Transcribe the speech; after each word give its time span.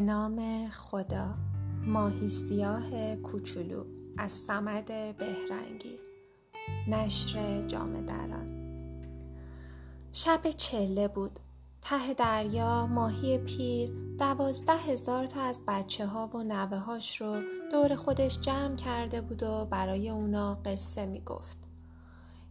نام 0.00 0.68
خدا. 0.68 1.34
ماهی 1.86 2.28
سیاه 2.28 3.16
کوچولو. 3.16 3.84
از 4.18 4.32
سمد 4.32 4.86
بهرنگی. 5.16 5.98
نشر 6.88 7.62
جام 7.62 8.06
دران. 8.06 8.60
شب 10.12 10.50
چله 10.50 11.08
بود. 11.08 11.40
ته 11.82 12.14
دریا 12.14 12.86
ماهی 12.86 13.38
پیر 13.38 13.90
دوازده 14.18 14.76
هزار 14.76 15.26
تا 15.26 15.42
از 15.42 15.58
بچه 15.68 16.06
ها 16.06 16.26
و 16.26 16.42
نوه 16.42 16.78
هاش 16.78 17.20
رو 17.20 17.42
دور 17.72 17.96
خودش 17.96 18.40
جمع 18.40 18.76
کرده 18.76 19.20
بود 19.20 19.42
و 19.42 19.64
برای 19.64 20.10
اونا 20.10 20.54
قصه 20.54 21.06
می 21.06 21.20
گفت. 21.20 21.58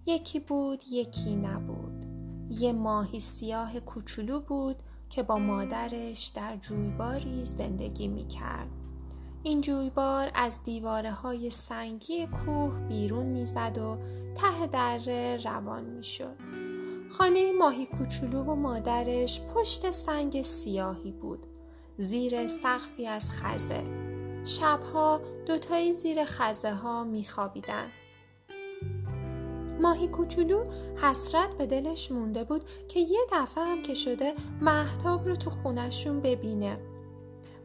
یکی 0.06 0.40
بود 0.40 0.84
یکی 0.92 1.36
نبود. 1.36 2.06
یه 2.50 2.73
ماهی 2.73 3.20
سیاه 3.20 3.80
کوچولو 3.80 4.40
بود 4.40 4.76
که 5.09 5.23
با 5.23 5.38
مادرش 5.38 6.27
در 6.27 6.55
جویباری 6.55 7.45
زندگی 7.45 8.08
می 8.08 8.27
کرد. 8.27 8.70
این 9.44 9.62
جویبار 9.62 10.31
از 10.36 10.63
دیواره 10.63 11.12
های 11.12 11.50
سنگی 11.50 12.27
کوه 12.27 12.80
بیرون 12.80 13.26
می‌زد 13.26 13.77
و 13.77 13.98
ته 14.36 14.67
دره 14.67 15.40
روان 15.44 15.84
می 15.84 16.03
شد. 16.03 16.36
خانه 17.12 17.52
ماهی 17.52 17.86
کوچولو 17.86 18.44
و 18.44 18.55
مادرش 18.55 19.41
پشت 19.41 19.91
سنگ 19.91 20.41
سیاهی 20.41 21.12
بود. 21.12 21.45
زیر 21.98 22.48
سقفی 22.48 23.08
از 23.08 23.30
خزه. 23.30 23.84
شبها 24.45 25.22
دوتایی 25.45 25.94
زیر 25.94 26.26
خزه 26.26 26.73
ها 26.73 27.03
می 27.03 27.23
خوابیدن. 27.23 27.88
ماهی 29.80 30.08
کوچولو 30.08 30.64
حسرت 31.04 31.58
به 31.58 31.66
دلش 31.66 32.12
مونده 32.12 32.44
بود 32.44 32.64
که 32.88 33.00
یه 33.00 33.20
دفعه 33.31 33.64
هم 33.64 33.81
که 33.81 33.94
شده 33.94 34.34
محتاب 34.62 35.28
رو 35.28 35.36
تو 35.36 35.50
خونشون 35.50 36.22
ببینه. 36.22 36.80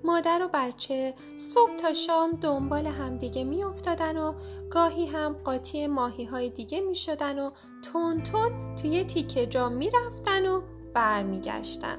مادر 0.05 0.42
و 0.42 0.48
بچه 0.55 1.14
صبح 1.36 1.77
تا 1.77 1.92
شام 1.92 2.30
دنبال 2.30 2.86
همدیگه 2.86 3.44
می 3.44 3.64
افتادن 3.64 4.16
و 4.16 4.34
گاهی 4.70 5.06
هم 5.06 5.33
قاطی 5.33 5.86
ماهی 5.86 6.25
های 6.25 6.50
دیگه 6.50 6.80
می 6.80 6.94
شدن 6.94 7.38
و 7.38 7.50
تون 7.83 8.22
تون 8.22 8.77
توی 8.77 9.05
تیکه 9.05 9.47
جا 9.47 9.69
می 9.69 9.91
رفتن 9.91 10.47
و 10.47 10.62
برمیگشتن. 10.94 11.98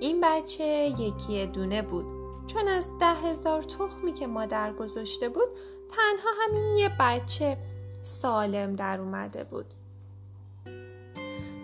این 0.00 0.20
بچه 0.22 0.64
یکی 0.98 1.46
دونه 1.46 1.82
بود 1.82 2.06
چون 2.46 2.68
از 2.68 2.88
ده 3.00 3.14
هزار 3.14 3.62
تخمی 3.62 4.12
که 4.12 4.26
مادر 4.26 4.72
گذاشته 4.72 5.28
بود 5.28 5.48
تنها 5.90 6.28
همین 6.42 6.76
یه 6.76 6.90
بچه 7.00 7.58
سالم 8.02 8.72
در 8.72 9.00
اومده 9.00 9.44
بود. 9.44 9.74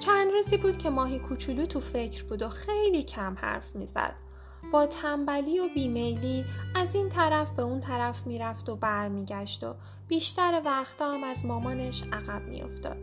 چند 0.00 0.33
روزی 0.33 0.56
بود 0.56 0.77
که 0.77 0.91
ماهی 0.91 1.19
کوچولو 1.19 1.67
تو 1.67 1.80
فکر 1.80 2.25
بود 2.25 2.42
و 2.42 2.48
خیلی 2.48 3.03
کم 3.03 3.36
حرف 3.39 3.77
می‌زد. 3.77 4.14
با 4.72 4.86
تنبلی 4.86 5.61
و 5.61 5.69
بیمیلی 5.75 6.45
از 6.75 6.95
این 6.95 7.08
طرف 7.08 7.50
به 7.50 7.62
اون 7.62 7.80
طرف 7.80 8.27
می‌رفت 8.27 8.69
و 8.69 8.77
برمیگشت 8.77 9.64
و 9.64 9.75
بیشتر 10.08 10.62
وقتا 10.64 11.12
هم 11.12 11.25
از 11.25 11.45
مامانش 11.45 12.03
عقب 12.12 12.42
میافتاد. 12.42 12.97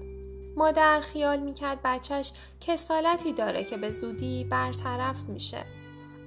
مادر 0.57 1.01
خیال 1.01 1.39
می‌کرد 1.39 1.79
بچهش 1.83 2.31
کسالتی 2.61 3.33
داره 3.33 3.63
که 3.63 3.77
به 3.77 3.91
زودی 3.91 4.43
برطرف 4.43 5.23
میشه. 5.23 5.65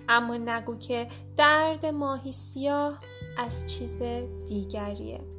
اما 0.09 0.37
نگو 0.37 0.77
که 0.77 1.09
درد 1.37 1.87
ماهی 1.87 2.33
سیاه 2.33 3.00
از 3.39 3.67
چیز 3.67 4.03
دیگریه. 4.48 5.38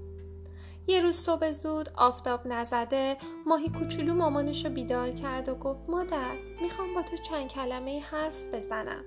یه 0.89 1.01
روز 1.01 1.15
صبح 1.15 1.51
زود 1.51 1.89
آفتاب 1.95 2.47
نزده 2.47 3.17
ماهی 3.45 3.69
کوچولو 3.69 4.13
مامانش 4.13 4.65
بیدار 4.65 5.09
کرد 5.09 5.49
و 5.49 5.55
گفت 5.55 5.89
مادر 5.89 6.35
می‌خوام 6.61 6.93
با 6.93 7.01
تو 7.01 7.17
چند 7.17 7.47
کلمه 7.47 7.99
حرف 7.99 8.47
بزنم. 8.53 9.03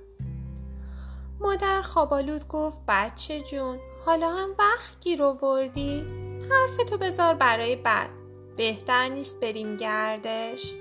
مادر 1.40 1.82
خوابالود 1.82 2.48
گفت 2.48 2.80
بچه 2.88 3.40
جون 3.40 3.78
حالا 4.06 4.30
هم 4.30 4.48
وقت 4.58 5.00
گیر 5.00 5.22
آوردی. 5.22 6.04
حرف 6.50 6.76
تو 6.76 6.98
بذار 6.98 7.34
برای 7.34 7.76
بعد. 7.76 8.10
بهتر 8.56 9.08
نیست 9.08 9.40
بریم 9.40 9.76
گردش. 9.76 10.74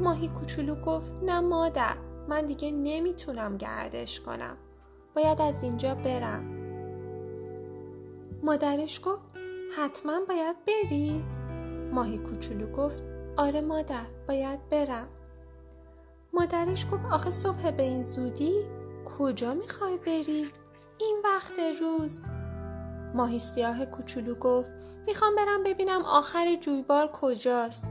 ماهی 0.00 0.28
کوچولو 0.28 0.74
گفت 0.74 1.12
نه 1.22 1.40
مادر 1.40 1.96
من 2.28 2.46
دیگه 2.46 2.70
نمی‌تونم 2.70 3.56
گردش 3.56 4.20
کنم. 4.20 4.56
باید 5.16 5.42
از 5.42 5.62
اینجا 5.62 5.94
برم. 5.94 6.60
مادرش 8.42 9.00
گفت 9.04 9.29
حتما 9.76 10.20
باید 10.28 10.56
بری؟ 10.66 11.24
ماهی 11.92 12.18
کوچولو 12.18 12.72
گفت 12.72 13.04
آره 13.36 13.60
مادر 13.60 14.06
باید 14.28 14.68
برم 14.68 15.08
مادرش 16.32 16.86
گفت 16.86 17.04
آخه 17.12 17.30
صبح 17.30 17.70
به 17.70 17.82
این 17.82 18.02
زودی 18.02 18.52
کجا 19.18 19.54
می‌خوای 19.54 19.96
بری؟ 19.96 20.46
این 20.98 21.20
وقت 21.24 21.54
روز 21.80 22.20
ماهی 23.14 23.38
سیاه 23.38 23.86
کوچولو 23.86 24.34
گفت 24.34 24.70
می‌خوام 25.06 25.36
برم 25.36 25.62
ببینم 25.62 26.02
آخر 26.02 26.54
جویبار 26.54 27.10
کجاست 27.12 27.84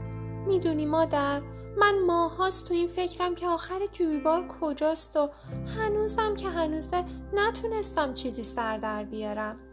می‌دونی 0.46 0.86
مادر 0.86 1.40
من 1.76 1.98
ماهاست 2.06 2.68
تو 2.68 2.74
این 2.74 2.86
فکرم 2.88 3.34
که 3.34 3.46
آخر 3.46 3.86
جویبار 3.92 4.48
کجاست 4.48 5.16
و 5.16 5.30
هنوزم 5.76 6.34
که 6.34 6.48
هنوزه 6.48 7.04
نتونستم 7.34 8.14
چیزی 8.14 8.42
سر 8.42 8.76
در 8.76 9.04
بیارم 9.04 9.69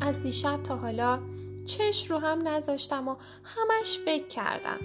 از 0.00 0.20
دیشب 0.20 0.62
تا 0.62 0.76
حالا 0.76 1.20
چش 1.64 2.10
رو 2.10 2.18
هم 2.18 2.48
نذاشتم 2.48 3.08
و 3.08 3.16
همش 3.44 3.98
فکر 4.04 4.26
کردم. 4.26 4.78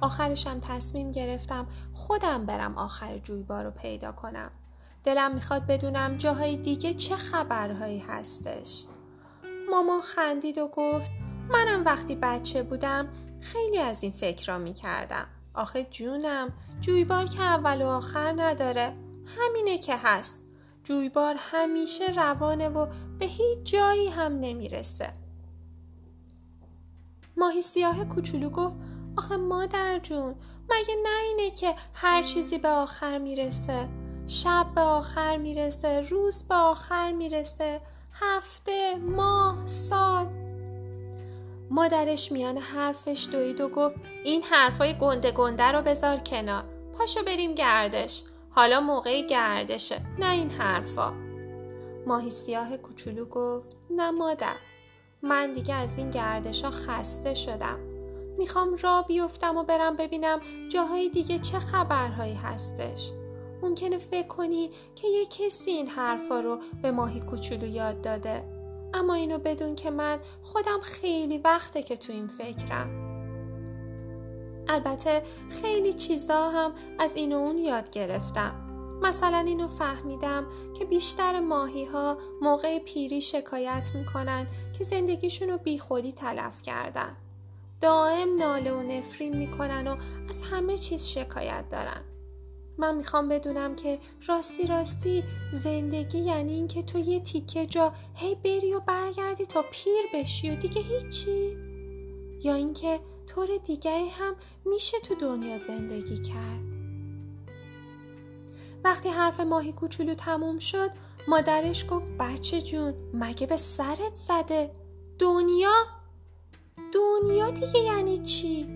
آخرشم 0.00 0.60
تصمیم 0.60 1.12
گرفتم 1.12 1.66
خودم 1.92 2.46
برم 2.46 2.78
آخر 2.78 3.18
جویبار 3.18 3.64
رو 3.64 3.70
پیدا 3.70 4.12
کنم. 4.12 4.50
دلم 5.04 5.34
می‌خواد 5.34 5.66
بدونم 5.66 6.16
جاهای 6.16 6.56
دیگه 6.56 6.94
چه 6.94 7.16
خبرهایی 7.16 7.98
هستش. 7.98 8.84
ماما 9.70 10.00
خندید 10.00 10.58
و 10.58 10.68
گفت 10.68 11.10
منم 11.48 11.84
وقتی 11.84 12.14
بچه 12.14 12.62
بودم 12.62 13.08
خیلی 13.40 13.78
از 13.78 13.96
این 14.00 14.12
فکر 14.12 14.52
را 14.52 14.58
می‌کردم. 14.58 15.26
آخه 15.54 15.84
جونم 15.84 16.52
جویبار 16.80 17.24
که 17.24 17.42
اول 17.42 17.82
و 17.82 17.86
آخر 17.86 18.34
نداره 18.36 18.96
همینه 19.38 19.78
که 19.78 19.96
هست. 19.96 20.43
جویبار 20.84 21.34
همیشه 21.38 22.12
روانه 22.12 22.68
و 22.68 22.86
به 23.18 23.26
هیچ 23.26 23.58
جایی 23.62 24.08
هم 24.08 24.40
نمی‌رسه. 24.40 25.12
ماهی 27.36 27.62
سیاه 27.62 28.04
کوچولو 28.04 28.50
گفت 28.50 28.76
آخه 29.18 29.36
مادر 29.36 29.98
جون 29.98 30.34
مگه 30.70 30.94
نه 31.02 31.22
اینه 31.22 31.50
که 31.50 31.74
هر 31.94 32.22
چیزی 32.22 32.58
به 32.58 32.68
آخر 32.68 33.18
می‌رسه؟ 33.18 33.88
شب 34.26 34.66
به 34.74 34.80
آخر 34.80 35.36
می‌رسه 35.36 36.00
روز 36.00 36.42
به 36.42 36.54
آخر 36.54 37.12
می‌رسه 37.12 37.80
هفته 38.12 38.96
ماه 38.96 39.66
سال. 39.66 40.26
مادرش 41.70 42.32
میان 42.32 42.58
حرفش 42.58 43.28
دوید 43.32 43.60
و 43.60 43.68
گفت 43.68 43.96
این 44.24 44.42
حرفای 44.42 44.98
گنده 44.98 45.30
گنده 45.30 45.64
رو 45.64 45.82
بذار 45.82 46.16
کنار. 46.16 46.64
پاشو 46.98 47.22
بریم 47.22 47.54
گردش. 47.54 48.22
حالا 48.54 48.80
موقع 48.80 49.22
گردشه. 49.22 50.00
نه 50.18 50.30
این 50.30 50.50
حرفا. 50.50 51.12
ماهی 52.06 52.30
سیاه 52.30 52.76
کوچولو 52.76 53.24
گفت 53.24 53.76
نه 53.90 54.10
مادر. 54.10 54.56
من 55.22 55.52
دیگه 55.52 55.74
از 55.74 55.98
این 55.98 56.10
گردشا 56.10 56.70
خسته 56.70 57.34
شدم. 57.34 57.78
می‌خوام 58.38 58.76
را 58.76 59.02
بیفتم 59.02 59.56
و 59.56 59.62
برم 59.62 59.96
ببینم 59.96 60.40
جاهای 60.72 61.08
دیگه 61.08 61.38
چه 61.38 61.58
خبرهایی 61.58 62.34
هستش. 62.34 63.12
ممکنه 63.62 63.98
فکر 63.98 64.26
کنی 64.26 64.70
که 64.94 65.08
یه 65.08 65.26
کسی 65.26 65.70
این 65.70 65.86
حرفا 65.86 66.40
رو 66.40 66.58
به 66.82 66.90
ماهی 66.90 67.20
کوچولو 67.20 67.66
یاد 67.66 68.00
داده. 68.00 68.44
اما 68.94 69.14
اینو 69.14 69.38
بدون 69.38 69.74
که 69.74 69.90
من 69.90 70.18
خودم 70.42 70.80
خیلی 70.82 71.38
وقته 71.38 71.82
که 71.82 71.96
تو 71.96 72.12
این 72.12 72.26
فکرم. 72.26 73.03
البته 74.68 75.22
خیلی 75.62 75.92
چیزا 75.92 76.50
هم 76.50 76.72
از 76.98 77.10
این 77.14 77.32
و 77.32 77.36
اون 77.36 77.58
یاد 77.58 77.90
گرفتم. 77.90 78.60
مثلا 79.02 79.38
اینو 79.38 79.68
فهمیدم 79.68 80.46
که 80.78 80.84
بیشتر 80.84 81.40
ماهی 81.40 81.84
ها 81.84 82.18
موقع 82.40 82.78
پیری 82.78 83.20
شکایت 83.20 83.90
می‌کنن 83.94 84.46
که 84.78 84.84
زندگیشون 84.84 85.48
رو 85.48 85.58
بی 85.58 85.78
خودی 85.78 86.12
تلف 86.12 86.62
کردن. 86.62 87.16
دائم 87.80 88.38
ناله 88.38 88.72
و 88.72 88.82
نفرین 88.82 89.36
می‌کنن 89.36 89.86
و 89.86 89.96
از 90.28 90.42
همه 90.42 90.78
چیز 90.78 91.06
شکایت 91.06 91.68
دارن. 91.70 92.00
من 92.78 92.94
می‌خوام 92.94 93.28
بدونم 93.28 93.76
که 93.76 93.98
راستی 94.26 94.66
راستی 94.66 95.24
زندگی 95.52 96.18
یعنی 96.18 96.52
اینکه 96.52 96.82
تو 96.82 96.98
یه 96.98 97.20
تیکه 97.20 97.66
جا 97.66 97.92
هی 98.14 98.34
بری 98.34 98.74
و 98.74 98.80
برگردی 98.80 99.46
تا 99.46 99.64
پیر 99.70 100.02
بشی 100.14 100.50
و 100.50 100.54
دیگه 100.54 100.82
هیچی. 100.82 101.56
یا 102.42 102.54
اینکه 102.54 103.00
طور 103.26 103.48
دیگه 103.66 104.06
هم 104.18 104.36
میشه 104.64 105.00
تو 105.00 105.14
دنیا 105.14 105.56
زندگی 105.56 106.22
کرد. 106.22 106.60
وقتی 108.84 109.08
حرف 109.08 109.40
ماهی 109.40 109.72
کوچولو 109.72 110.14
تموم 110.14 110.58
شد 110.58 110.90
مادرش 111.28 111.86
گفت 111.90 112.10
بچه 112.10 112.62
جون 112.62 112.94
مگه 113.14 113.46
به 113.46 113.56
سرت 113.56 114.14
زده؟ 114.14 114.70
دنیا؟ 115.18 115.86
دنیا 116.92 117.50
دیگه 117.50 117.78
یعنی 117.78 118.18
چی؟ 118.18 118.66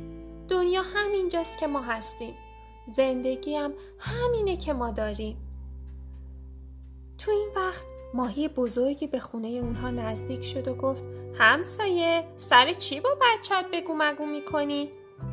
دنیا 0.49 0.83
همینجاست 0.83 1.59
که 1.59 1.67
ما 1.67 1.81
هستیم. 1.81 2.35
زندگی 2.97 3.57
هم 3.57 3.73
همینه 3.99 4.57
که 4.57 4.73
ما 4.73 4.91
داریم. 4.91 5.37
تو 7.19 7.31
این 7.31 7.49
وقت 7.57 7.87
ماهی 8.15 8.49
بزرگی 8.49 9.07
به 9.07 9.21
خونه 9.21 9.49
اونها 9.49 9.91
نزدیک 9.91 10.45
شد 10.45 10.69
و 10.69 10.75
گفت 10.75 11.05
همسایه 11.39 12.25
سر 12.37 12.73
چی 12.73 13.01
با 13.01 13.11
بچت 13.15 13.65
بگو 13.73 13.95
مگو 13.99 14.27
می‌کنی؟ 14.27 14.91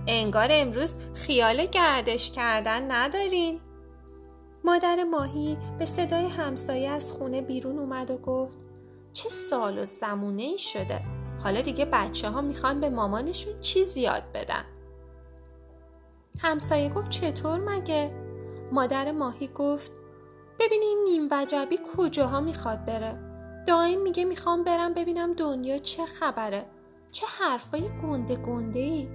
انگار 0.08 0.48
امروز 0.52 0.94
خیال 1.14 1.66
گردش 1.66 2.32
کردن 2.32 2.92
ندارین 2.92 3.60
مادر 4.64 5.04
ماهی 5.04 5.58
به 5.80 5.86
صدای 5.86 6.26
همسایه 6.26 6.90
از 6.90 7.12
خونه 7.12 7.42
بیرون 7.42 7.80
اومد 7.80 8.12
و 8.12 8.18
گفت 8.18 8.58
چه 9.14 9.30
سال 9.30 9.80
و 9.80 9.86
زمونه 9.86 10.44
ای 10.44 10.58
شده 10.58 11.02
حالا 11.44 11.62
دیگه 11.62 11.86
بچه 11.86 12.30
ها 12.30 12.42
می‌خوان 12.42 12.80
به 12.80 12.90
مامانشون 12.90 13.60
چیزی 13.60 14.02
یاد 14.02 14.24
بدن 14.34 14.66
همسایه 16.40 16.90
گفت 16.90 17.10
چطور 17.10 17.60
مگه؟ 17.60 18.12
مادر 18.72 19.12
ماهی 19.12 19.48
گفت 19.48 19.92
ببینین 20.60 20.98
نیم 21.06 21.28
وجبی 21.32 21.80
کجاها 21.98 22.42
می‌خواد 22.42 22.86
بره. 22.86 23.20
دائم 23.68 24.02
میگه 24.02 24.26
می‌خوام 24.26 24.64
برم 24.64 24.94
ببینم 24.94 25.34
دنیا 25.34 25.78
چه 25.78 26.06
خبره. 26.06 26.66
چه 27.12 27.26
حرفای 27.40 27.84
گنده 28.04 28.36
گنده 28.36 28.80
ای. 28.80 29.08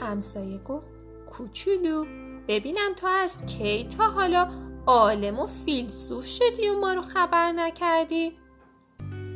همسایه 0.00 0.58
گفت 0.58 0.88
کوچولو 1.32 2.04
ببینم 2.48 2.94
تو 2.96 3.06
از 3.06 3.46
کی 3.46 3.84
تا 3.84 4.04
حالا 4.04 4.48
عالم 4.86 5.38
و 5.38 5.46
فیلسوف 5.46 6.26
شدی 6.26 6.68
و 6.68 6.80
ما 6.80 6.92
رو 6.92 7.02
خبر 7.02 7.52
نکردی؟ 7.52 8.32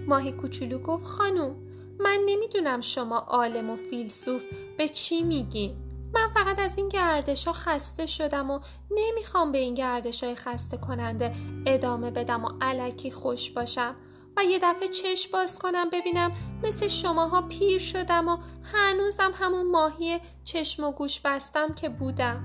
ماهی 0.06 0.32
کوچولو 0.32 0.78
گفت 0.78 1.06
خانم 1.06 1.56
من 1.98 2.20
نمی‌دونم 2.26 2.80
شما 2.80 3.18
عالم 3.18 3.70
و 3.70 3.76
فیلسوف 3.76 4.44
به 4.78 4.88
چی 4.88 5.22
میگی 5.22 5.74
من 6.14 6.28
فقط 6.34 6.58
از 6.58 6.70
این 6.76 6.88
گردش 6.88 7.44
ها 7.44 7.52
خسته 7.52 8.06
شدم 8.06 8.50
و 8.50 8.60
نمی‌خوام 8.90 9.52
به 9.52 9.58
این 9.58 9.74
گردش 9.74 10.24
های 10.24 10.34
خسته 10.34 10.76
کننده 10.76 11.32
ادامه 11.66 12.10
بدم 12.10 12.44
و 12.44 12.48
علکی 12.60 13.10
خوش 13.10 13.50
باشم 13.50 13.96
و 14.36 14.44
یه 14.44 14.58
دفعه 14.62 14.88
چشم 14.88 15.30
باز 15.32 15.58
کنم 15.58 15.90
ببینم 15.90 16.32
مثل 16.62 16.88
شماها 16.88 17.42
پیر 17.42 17.78
شدم 17.78 18.28
و 18.28 18.38
هنوزم 18.62 19.32
همون 19.34 19.70
ماهی 19.70 20.20
چشم 20.44 20.84
و 20.84 20.92
گوش 20.92 21.20
بستم 21.20 21.74
که 21.74 21.88
بودم. 21.88 22.44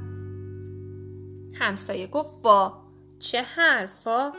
همسایه 1.54 2.07
گفت 2.07 2.33
وا 2.44 2.83
چه 3.19 3.42
حرفا 3.42 4.31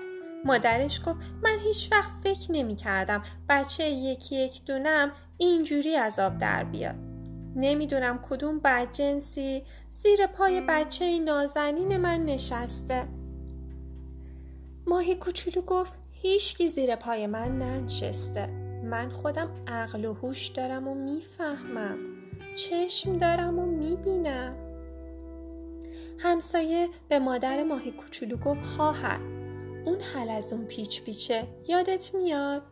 مادرش 0.45 1.01
گفت 1.01 1.17
من 1.43 1.59
هیچ 1.59 1.89
وقت 1.93 2.11
فکر 2.25 2.53
نمی 2.53 2.77
کردم 2.77 3.23
بچه 3.49 3.89
یکی 3.89 4.37
یک 4.37 4.65
دونم 4.65 5.13
اینجوری 5.39 5.97
از 5.97 6.19
آب 6.19 6.39
در 6.39 6.65
بیاد. 6.65 7.10
نمی‌دونم 7.57 8.21
کدوم 8.31 8.59
بدجنسی 8.59 9.63
زیر 9.91 10.27
پای 10.27 10.61
بچه 10.69 11.19
نازنین 11.19 11.97
من 11.97 12.25
نشسته. 12.25 13.09
ماهی 14.87 15.15
کوچولو 15.15 15.63
گفت 15.67 15.93
هیچکی 16.11 16.69
زیر 16.69 16.97
پای 16.97 17.27
من 17.27 17.59
ننشسته. 17.59 18.47
من 18.85 19.11
خودم 19.11 19.51
عقل 19.67 20.05
و 20.05 20.15
هوش 20.15 20.49
دارم 20.49 20.89
و 20.89 20.95
می‌فهمم. 20.95 21.99
چشم 22.57 23.19
دارم 23.19 23.59
و 23.59 23.67
می‌بینم. 23.67 24.55
همسایه 26.19 26.89
به 27.09 27.19
مادر 27.19 27.63
ماهی 27.63 27.91
کوچولو 27.91 28.37
گفت 28.37 28.63
خواهر 28.65 29.21
اون 29.85 30.01
حل 30.01 30.29
از 30.29 30.53
اون 30.53 30.65
پیچ 30.65 31.03
پیچه 31.03 31.47
یادت 31.69 32.15
میاد؟ 32.15 32.63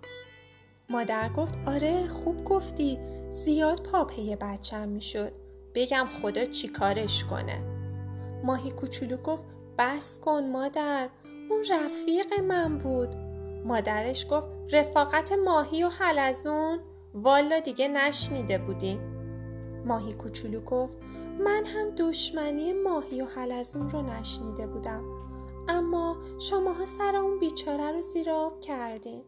مادر 0.90 1.28
گفت 1.28 1.54
آره 1.66 2.08
خوب 2.08 2.44
گفتی. 2.44 2.98
زیاد 3.30 3.82
پاپه 3.82 4.36
بچم 4.40 4.88
می‌شد. 4.88 5.32
بگم 5.74 6.06
خدا 6.22 6.44
چی 6.44 6.68
کارش 6.68 7.24
کنه. 7.24 7.62
ماهی 8.44 8.70
کوچولو 8.70 9.16
گفت 9.16 9.44
بس 9.78 10.18
کن 10.20 10.44
مادر. 10.52 11.08
اون 11.50 11.64
رفیق 11.70 12.40
من 12.40 12.78
بود. 12.78 13.16
مادرش 13.64 14.26
گفت 14.30 14.46
رفاقت 14.72 15.32
ماهی 15.32 15.84
و 15.84 15.88
حلزون 15.88 16.78
والا 17.14 17.60
دیگه 17.60 17.88
نشنیده 17.88 18.58
بودیم 18.58 19.00
ماهی 19.86 20.12
کوچولو 20.12 20.60
گفت 20.60 20.98
من 21.44 21.64
هم 21.66 21.90
دشمنی 21.96 22.72
ماهی 22.72 23.22
و 23.22 23.26
حلزون 23.26 23.90
رو 23.90 24.02
نشنیده 24.02 24.66
بودم. 24.66 25.04
اما 25.68 26.16
شماها 26.38 26.86
سر 26.86 27.16
اون 27.16 27.38
بیچاره 27.38 27.92
رو 27.92 28.00
زیر 28.02 28.30
آب 28.30 28.60
کردین. 28.60 29.22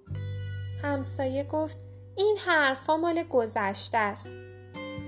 همسایه 0.83 1.45
گفت 1.45 1.79
این 2.17 2.37
حرفا 2.47 2.97
مال 2.97 3.23
گذشته 3.23 3.99
است. 3.99 4.31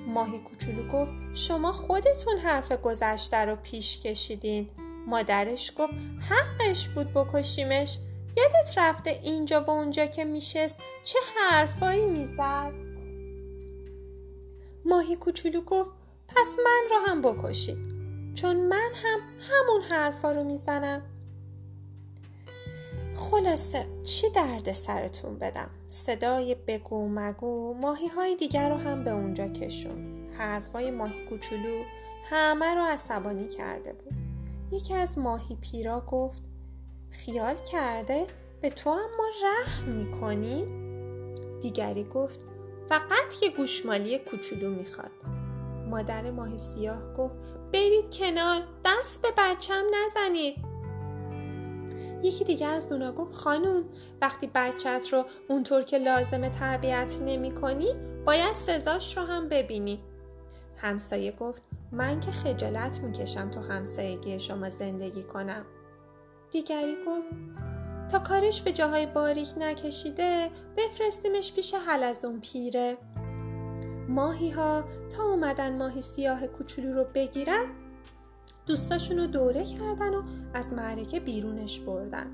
ماهی 0.06 0.38
کوچولو 0.38 0.88
گفت 0.88 1.12
شما 1.34 1.72
خودتون 1.72 2.38
حرف 2.38 2.72
گذشته 2.72 3.36
رو 3.36 3.56
پیش 3.56 4.00
کشیدین. 4.00 4.68
مادرش 5.06 5.72
گفت 5.78 5.92
حقش 6.30 6.88
بود 6.88 7.12
بکشیمش. 7.14 7.98
یادت 8.36 8.78
رفته 8.78 9.10
اینجا 9.10 9.64
و 9.64 9.70
اونجا 9.70 10.06
که 10.06 10.24
میشست 10.24 10.78
چه 11.04 11.18
حرفایی 11.36 12.06
می‌زد؟ 12.06 12.72
ماهی 14.84 15.16
کوچولو 15.16 15.60
گفت 15.60 15.90
پس 16.28 16.48
من 16.64 16.82
را 16.90 16.98
هم 17.06 17.22
بکشید. 17.22 17.78
چون 18.34 18.56
من 18.56 18.90
هم 18.94 19.20
همون 19.50 19.82
حرفا 19.82 20.32
رو 20.32 20.44
می‌زنم. 20.44 21.02
خلاصه 23.32 23.86
چی 24.02 24.30
درد 24.30 24.72
سرتون 24.72 25.38
بدم؟ 25.38 25.70
صدای 25.88 26.54
بگو 26.54 27.08
مگو 27.08 27.74
ماهی 27.74 28.08
های 28.08 28.36
دیگر 28.36 28.70
رو 28.70 28.76
هم 28.76 29.04
به 29.04 29.10
اونجا 29.10 29.48
کشون. 29.48 30.28
حرفای 30.38 30.90
ماهی 30.90 31.26
کوچولو 31.26 31.84
همه 32.24 32.74
رو 32.74 32.80
عصبانی 32.80 33.48
کرده 33.48 33.92
بود. 33.92 34.12
یکی 34.72 34.94
از 34.94 35.18
ماهی 35.18 35.56
پیرا 35.60 36.00
گفت 36.00 36.42
خیال 37.10 37.54
کرده 37.54 38.26
به 38.60 38.70
تو 38.70 38.90
هم 38.90 39.10
ما 39.18 39.26
رحم 39.44 39.88
می‌کنی؟ 39.88 40.66
دیگری 41.60 42.04
گفت 42.04 42.40
فقط 42.88 43.42
یه 43.42 43.50
گوشمالی 43.56 44.18
کوچولو 44.18 44.70
می‌خواد. 44.70 45.12
مادر 45.90 46.30
ماهی 46.30 46.56
سیاه 46.56 47.14
گفت 47.14 47.36
برید 47.72 48.14
کنار 48.14 48.62
دست 48.84 49.22
به 49.22 49.28
بچم 49.38 49.84
نزنید. 49.94 50.71
یکی 52.22 52.44
دیگه 52.44 52.66
از 52.66 52.92
اونا 52.92 53.12
گفت 53.12 53.34
خانوم 53.34 53.84
وقتی 54.20 54.50
بچت 54.54 55.08
رو 55.12 55.24
اونطور 55.48 55.82
که 55.82 55.98
لازمه 55.98 56.50
تربیت 56.50 57.18
نمی 57.26 57.54
کنی 57.54 57.94
باید 58.24 58.54
سزاش 58.54 59.16
رو 59.16 59.22
هم 59.22 59.48
ببینی. 59.48 60.00
همسایه 60.76 61.32
گفت 61.32 61.68
من 61.92 62.20
که 62.20 62.30
خجالت 62.30 63.00
می‌کشم 63.00 63.50
تو 63.50 63.60
همسایگی 63.60 64.40
شما 64.40 64.70
زندگی 64.70 65.22
کنم. 65.22 65.64
دیگری 66.50 66.96
گفت 67.06 67.28
تا 68.12 68.18
کارش 68.18 68.62
به 68.62 68.72
جاهای 68.72 69.06
باریک 69.06 69.48
نکشیده 69.58 70.50
بفرستیمش 70.76 71.52
پیش 71.52 71.74
اون 72.24 72.40
پیره. 72.40 72.98
ماهی 74.08 74.50
ها 74.50 74.84
تا 75.16 75.22
اومدن 75.24 75.76
ماهی 75.76 76.02
سیاه 76.02 76.46
کوچولو 76.46 76.94
رو 76.94 77.04
بگیرن 77.14 77.66
دوستاشون 78.66 79.18
رو 79.18 79.26
دوره 79.26 79.64
کردن 79.64 80.14
و 80.14 80.22
از 80.54 80.72
معرکه 80.72 81.20
بیرونش 81.20 81.80
بردن 81.80 82.26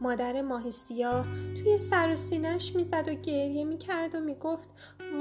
مادر 0.00 0.42
ماهی 0.42 0.72
سیاه 0.72 1.26
توی 1.54 1.78
سر 1.78 2.12
و 2.12 2.16
سینش 2.16 2.76
می‌زد 2.76 3.08
و 3.08 3.14
گریه 3.14 3.64
می‌کرد 3.64 4.14
و 4.14 4.20
می‌گفت 4.20 4.70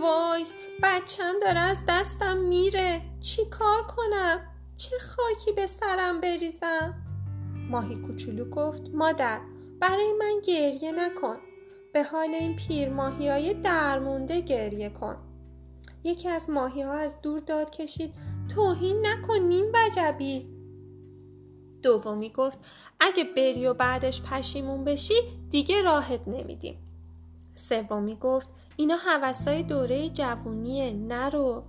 وای 0.01 0.46
بچم 0.84 1.34
داره 1.42 1.60
از 1.60 1.78
دستم 1.88 2.38
میره 2.38 3.01
چی 3.20 3.46
کار 3.46 3.82
کنم؟ 3.82 4.40
چه 4.78 4.96
خاکی 5.00 5.51
به 5.51 5.68
سرم 5.68 6.22
بریزم؟ 6.22 6.94
ماهی 7.70 7.96
کوچولو 7.96 8.46
گفت 8.46 8.90
مادر 8.94 9.42
برای 9.80 10.13
من 10.20 10.42
گریه 10.48 10.92
نکن 10.92 11.38
به 11.94 12.04
حال 12.04 12.30
این 12.30 12.56
پیر 12.56 12.90
ماهی 12.90 13.30
های 13.30 13.54
درمونده 13.54 14.42
گریه 14.42 14.90
کن 14.90 15.18
یکی 16.04 16.30
از 16.30 16.50
ماهی 16.50 16.82
ها 16.82 16.94
از 16.94 17.22
دور 17.22 17.40
داد 17.40 17.70
کشید 17.70 18.13
توهین 18.55 19.05
نکن 19.05 19.39
نیم 19.39 19.65
وجبی. 19.74 20.48
دومی 21.84 22.29
گفت 22.29 22.60
اگه 23.00 23.24
بری 23.24 23.67
و 23.67 23.74
بعدش 23.74 24.22
پشیمون 24.22 24.84
بشی 24.84 25.13
دیگه 25.50 25.81
راحت 25.81 26.27
نمیدیم. 26.27 26.77
سومی 27.55 28.15
گفت 28.15 28.50
اینا 28.75 28.96
حوثای 28.96 29.63
دوره 29.63 30.10
جوونیه 30.10 30.93
نرو. 30.93 31.63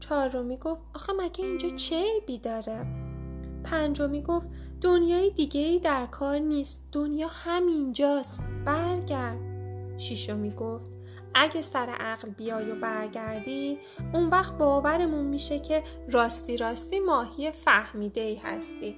چهارمی 0.00 0.56
گفت 0.56 0.80
آخه 0.94 1.12
مگه 1.12 1.44
اینجا 1.44 1.68
چه 1.68 1.96
عیبی 1.96 2.38
داره؟ 2.38 2.86
پنجمی 3.64 4.22
گفت 4.22 4.48
دنیای 4.80 5.30
دیگه 5.30 5.60
ای 5.60 5.78
در 5.78 6.06
کار 6.06 6.38
نیست 6.38 6.84
دنیا 6.92 7.28
همینجاست 7.28 8.42
برگرد. 8.64 9.38
شیشمی 9.98 10.50
گفت 10.50 10.93
اگه 11.34 11.62
سر 11.62 11.88
عقل 12.00 12.28
بیای 12.28 12.70
و 12.70 12.80
برگردی 12.80 13.78
اون 14.12 14.28
وقت 14.28 14.58
باورمون 14.58 15.24
میشه 15.24 15.58
که 15.58 15.82
راستی 16.10 16.56
راستی 16.56 17.00
ماهی 17.00 17.52
فهمیده 17.52 18.20
ای 18.20 18.36
هستی. 18.36 18.96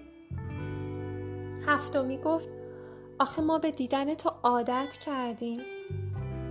هفتمی 1.66 2.19
گفت 2.19 2.50
آخه 3.19 3.43
ما 3.43 3.59
به 3.59 3.71
دیدن 3.71 4.14
تو 4.14 4.31
عادت 4.43 4.97
کردیم. 4.97 5.61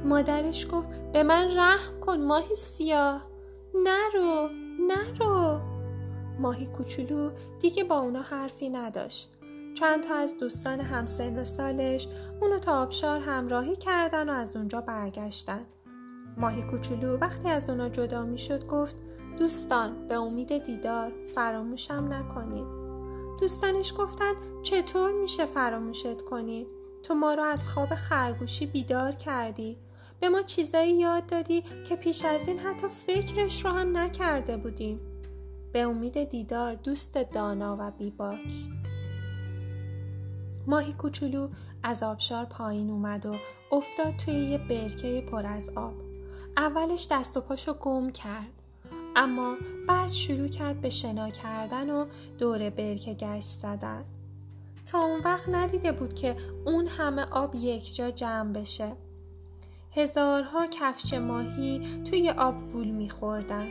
مادرش 0.06 0.68
گفت 0.72 0.90
به 1.14 1.24
من 1.24 1.58
رحم 1.58 2.00
کن 2.00 2.22
ماهی 2.22 2.56
سیاه. 2.56 3.28
نرو 3.74 4.50
نرو. 4.88 5.60
ماهی 6.40 6.66
کوچولو 6.66 7.32
دیگه 7.62 7.84
با 7.84 8.00
اونا 8.00 8.22
حرفی 8.22 8.70
نداشت. 8.70 9.30
چند 9.80 10.04
تا 10.04 10.16
از 10.16 10.38
دوستان 10.38 10.80
همسن 10.80 11.44
سالش 11.44 12.08
اونو 12.42 12.60
تا 12.60 12.82
آبشار 12.82 13.20
همراهی 13.20 13.76
کردن 13.76 14.30
و 14.30 14.34
از 14.34 14.56
اونجا 14.56 14.82
برگشتن. 14.82 15.66
ماهی 16.38 16.62
کوچولو 16.62 17.18
وقتی 17.18 17.50
از 17.50 17.70
اونا 17.70 17.90
جدا 17.90 18.24
می 18.24 18.38
شد 18.38 18.68
گفت 18.68 18.96
دوستان 19.38 20.08
به 20.08 20.16
امید 20.16 20.58
دیدار 20.58 21.14
فراموشم 21.36 22.08
نکنید. 22.14 22.66
دوستانش 23.40 23.94
گفتن 23.98 24.34
چطور 24.64 25.12
میشه 25.12 25.46
فراموشت 25.46 26.22
کنی؟ 26.22 26.68
تو 27.04 27.14
ما 27.16 27.34
رو 27.34 27.44
از 27.44 27.68
خواب 27.68 27.96
خرگوشی 27.96 28.66
بیدار 28.66 29.12
کردی. 29.12 29.78
به 30.20 30.30
ما 30.30 30.42
چیزایی 30.42 31.00
یاد 31.00 31.26
دادی 31.26 31.62
که 31.62 31.96
پیش 31.96 32.26
از 32.26 32.48
این 32.48 32.60
حتی 32.60 32.88
فکرش 32.88 33.66
رو 33.66 33.72
هم 33.72 33.98
نکرده 33.98 34.58
بودیم. 34.58 35.00
به 35.74 35.82
امید 35.82 36.24
دیدار 36.24 36.76
دوست 36.76 37.18
دانا 37.18 37.78
و 37.80 37.92
بیباک. 37.92 38.52
ماهی 40.68 40.94
کوچولو 40.94 41.50
از 41.84 42.04
آبشار 42.04 42.46
پایین 42.46 42.90
اومد 42.90 43.26
و 43.26 43.36
افتاد 43.72 44.16
توی 44.16 44.34
یه 44.34 44.58
برکه 44.58 45.22
پر 45.32 45.46
از 45.46 45.70
آب. 45.76 46.05
اولش 46.58 47.08
دست 47.12 47.38
و 47.38 47.42
پاشو 47.42 47.74
گم 47.74 48.12
کرد. 48.12 48.62
اما 49.16 49.56
بعد 49.88 50.10
شروع 50.10 50.48
کرد 50.48 50.82
به 50.82 50.90
شنا 50.90 51.30
کردن 51.30 51.90
و 51.90 52.06
دور 52.38 52.70
برکه 52.70 53.14
گشت 53.14 53.48
زدن. 53.48 54.06
تا 54.86 55.00
اون 55.00 55.22
وقت 55.26 55.50
ندیده 55.50 55.92
بود 55.92 56.14
که 56.14 56.36
اون 56.66 56.88
همه 56.88 57.26
آب 57.32 57.56
یک 57.56 57.96
جا 57.96 58.12
جمع 58.12 58.54
بشه. 58.54 58.92
هزارها 59.92 60.68
کفش 60.68 61.14
ماهی 61.14 62.04
توی 62.10 62.30
آب 62.30 62.76
وول 62.76 62.88
میخوردن. 62.88 63.68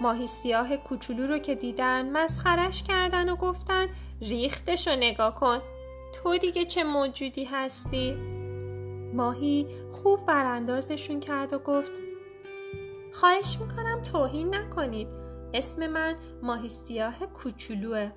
ماهی 0.00 0.26
سیاه 0.26 0.76
کوچولو 0.76 1.26
رو 1.26 1.38
که 1.38 1.54
دیدن 1.54 2.10
مسخرش 2.10 2.82
کردن 2.82 3.28
و 3.28 3.36
گفتن 3.36 3.86
ریختش 4.20 4.88
رو 4.88 4.96
نگاه 4.96 5.34
کن 5.34 5.58
تو 6.12 6.38
دیگه 6.38 6.64
چه 6.64 6.84
موجودی 6.84 7.44
هستی؟ 7.44 8.14
ماهی 9.14 9.66
خوب 9.92 10.26
براندازشون 10.26 11.20
کرد 11.20 11.52
و 11.52 11.58
گفت 11.58 12.09
خواهش 13.12 13.58
می‌کنم 13.60 14.02
توهین 14.02 14.54
نکنید 14.54 15.08
اسم 15.54 15.86
من 15.86 16.14
ماهی 16.42 16.68
سیاه 16.68 17.26
کوچولوه 17.26 18.10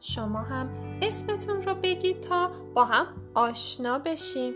شما 0.00 0.42
هم 0.42 0.98
اسمتون 1.02 1.62
رو 1.62 1.74
بگید 1.74 2.20
تا 2.20 2.50
با 2.74 2.84
هم 2.84 3.06
آشنا 3.34 3.98
بشیم 3.98 4.54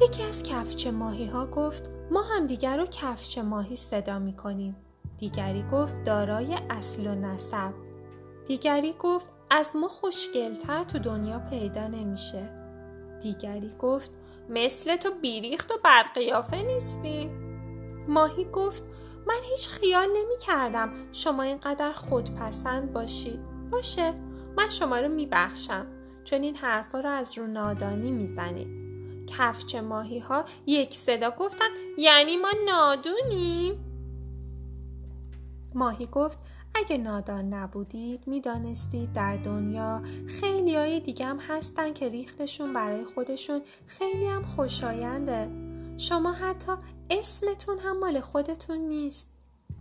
یکی 0.00 0.22
از 0.22 0.42
کفچه 0.42 0.90
ماهی 0.90 1.26
ها 1.26 1.46
گفت 1.46 1.90
ما 2.10 2.22
هم 2.22 2.46
دیگر 2.46 2.76
رو 2.76 2.86
کفچه 2.86 3.42
ماهی 3.42 3.76
صدا 3.76 4.18
می 4.18 4.36
کنیم. 4.36 4.76
دیگری 5.18 5.64
گفت 5.72 6.04
دارای 6.04 6.58
اصل 6.70 7.06
و 7.06 7.14
نسب. 7.14 7.74
دیگری 8.48 8.94
گفت 8.98 9.30
از 9.50 9.76
ما 9.76 9.88
خوشگلتر 9.88 10.84
تو 10.84 10.98
دنیا 10.98 11.38
پیدا 11.38 11.86
نمیشه. 11.86 12.50
دیگری 13.22 13.70
گفت 13.78 14.10
مثل 14.48 14.96
تو 14.96 15.10
بیریخت 15.22 15.70
و 15.70 15.74
بدقیافه 15.84 16.62
نیستی. 16.62 17.43
ماهی 18.08 18.44
گفت 18.44 18.82
من 19.26 19.40
هیچ 19.50 19.68
خیال 19.68 20.08
نمی 20.08 20.36
کردم 20.46 20.90
شما 21.12 21.42
اینقدر 21.42 21.92
خودپسند 21.92 22.92
باشید. 22.92 23.40
باشه 23.70 24.14
من 24.56 24.68
شما 24.68 24.98
رو 24.98 25.08
می 25.08 25.26
بخشم 25.26 25.86
چون 26.24 26.42
این 26.42 26.56
حرفا 26.56 27.00
رو 27.00 27.10
از 27.10 27.38
رو 27.38 27.46
نادانی 27.46 28.10
می‌زنید. 28.10 28.84
کفچ 29.26 29.76
ماهی 29.76 30.18
ها 30.18 30.44
یک 30.66 30.94
صدا 30.94 31.30
گفتن 31.30 31.68
یعنی 31.98 32.36
ما 32.36 32.48
نادونیم؟ 32.66 33.84
ماهی 35.74 36.06
گفت 36.06 36.38
اگه 36.74 36.98
نادان 36.98 37.54
نبودید 37.54 38.26
می‌دانستید 38.26 39.12
در 39.12 39.36
دنیا 39.36 40.02
خیلی 40.26 40.76
های 40.76 41.00
دیگه 41.00 41.26
هم 41.26 41.38
هستن 41.38 41.92
که 41.92 42.08
ریختشون 42.08 42.72
برای 42.72 43.04
خودشون 43.04 43.62
خیلی 43.86 44.26
هم 44.26 44.42
خوشاینده 44.42 45.48
شما 45.96 46.32
حتی 46.32 46.72
اسمتون 47.10 47.78
هم 47.78 47.98
مال 47.98 48.20
خودتون 48.20 48.78
نیست. 48.78 49.30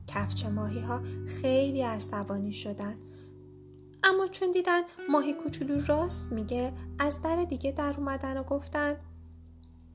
کفچ 0.07 0.45
ماهی 0.45 0.79
ها 0.79 1.01
خیلی 1.27 1.81
عصبانی 1.81 2.51
شدن. 2.51 2.97
اما 4.03 4.27
چون 4.27 4.51
دیدن 4.51 4.81
ماهی 5.09 5.33
کوچولو 5.33 5.85
راست 5.85 6.31
میگه 6.31 6.73
از 6.99 7.21
در 7.21 7.43
دیگه 7.43 7.71
در 7.71 7.93
اومدن 7.97 8.37
و 8.37 8.43
گفتن 8.43 8.95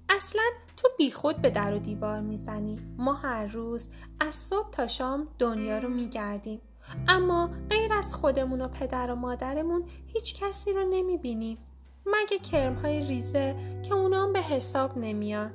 اصلا 0.09 0.43
تو 0.77 0.89
بیخود 0.99 1.37
به 1.37 1.51
در 1.51 1.75
و 1.75 1.79
دیوار 1.79 2.21
می‌زنی. 2.21 2.79
ما 2.99 3.13
هر 3.13 3.47
روز 3.47 3.89
از 4.21 4.35
صبح 4.35 4.71
تا 4.71 4.87
شام 4.87 5.29
دنیا 5.39 5.79
رو 5.79 5.89
میگردیم. 5.89 6.61
اما 7.09 7.51
غیر 7.71 7.93
از 7.93 8.15
خودمون 8.15 8.61
و 8.61 8.69
پدر 8.69 9.11
و 9.11 9.15
مادرمون 9.15 9.85
هیچ 10.07 10.43
کسی 10.43 10.73
رو 10.73 10.89
نمی‌بینیم. 10.91 11.59
مگه 12.07 12.39
کرم 12.39 12.75
های 12.75 13.03
ریزه 13.03 13.57
که 13.83 13.95
اونا 13.95 14.27
به 14.27 14.41
حساب 14.41 14.99
نمیان؟ 14.99 15.51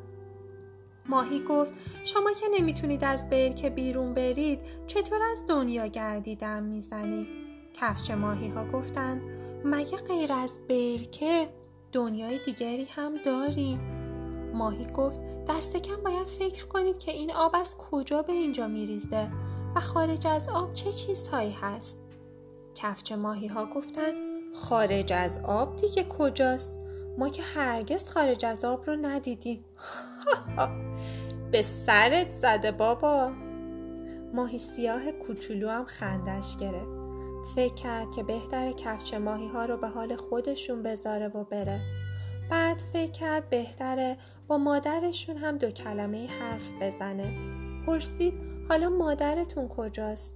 ماهی 1.06 1.44
گفت 1.44 1.74
شما 2.04 2.32
که 2.32 2.46
نمی‌تونید 2.54 3.04
از 3.04 3.30
برکه 3.30 3.70
بیرون 3.70 4.14
برید 4.14 4.60
چطور 4.88 5.20
از 5.32 5.44
دنیا 5.48 5.88
گردیدن 5.88 6.64
می‌زنید؟ 6.64 7.28
کفش 7.74 8.12
ماهی 8.12 8.48
ها 8.48 8.66
گفتند 8.66 9.22
مگه 9.66 9.98
غیر 9.98 10.34
از 10.34 10.60
برکه 10.70 11.50
دنیای 11.92 12.40
دیگری 12.46 12.86
هم 12.86 13.18
داریم؟ 13.26 13.80
ماهی 14.54 14.86
گفت 14.86 15.20
دست 15.48 15.78
کم 15.78 16.04
باید 16.04 16.28
فکر 16.28 16.66
کنید 16.66 16.98
که 16.98 17.12
این 17.12 17.34
آب 17.34 17.56
از 17.56 17.78
کجا 17.78 18.22
به 18.22 18.34
اینجا 18.34 18.68
میریزه 18.68 19.32
و 19.76 19.80
خارج 19.80 20.28
از 20.28 20.50
آب 20.50 20.74
چه 20.74 20.92
چیزهایی 20.92 21.52
هست. 21.52 21.98
کفچ 22.76 23.12
ماهی 23.12 23.48
ها 23.48 23.66
گفتن 23.66 24.14
خارج 24.54 25.14
از 25.14 25.40
آب 25.46 25.76
دیگه 25.76 26.04
کجاست؟ 26.04 26.80
ما 27.18 27.30
که 27.30 27.44
هرگز 27.44 28.10
خارج 28.10 28.46
از 28.46 28.66
آب 28.66 28.84
رو 28.86 28.96
ندیدیم. 28.96 29.66
به 31.54 31.62
سرت 31.62 32.32
زده 32.32 32.72
بابا. 32.72 33.32
ماهی 34.34 34.60
سیاه 34.60 35.12
کوچولو 35.12 35.70
هم 35.70 35.86
خندش 35.86 36.58
گرفت. 36.58 37.04
فکر 37.56 37.74
کرد 37.74 38.12
که 38.12 38.24
بهتر 38.24 38.72
کفچ 38.72 39.14
ماهی 39.14 39.48
ها 39.48 39.66
رو 39.66 39.78
به 39.78 39.88
حال 39.88 40.16
خودشون 40.16 40.84
بذاره 40.84 41.28
و 41.28 41.44
بره. 41.44 41.82
بعد 42.50 42.78
فکر 42.94 43.12
کرد 43.12 43.50
بهتره 43.50 44.18
با 44.48 44.58
مادرشون 44.58 45.38
هم 45.38 45.58
دو 45.58 45.72
کلمه 45.72 46.28
حرف 46.28 46.72
بزنه. 46.82 47.34
پرسید 47.88 48.34
حالا 48.70 48.90
مادرتون 48.90 49.68
کجاست؟ 49.68 50.34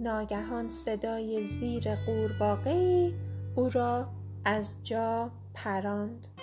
ناگهان 0.00 0.68
صدای 0.68 1.46
زیر 1.46 1.94
قورباغه 2.06 3.12
او 3.56 3.70
را 3.70 4.08
از 4.44 4.76
جا 4.84 5.30
پراند. 5.54 6.39